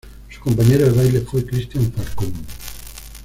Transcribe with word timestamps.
Su 0.31 0.41
compañero 0.41 0.85
de 0.87 0.97
baile 0.97 1.21
fue 1.21 1.45
Cristian 1.45 1.91
Falcón. 1.93 2.33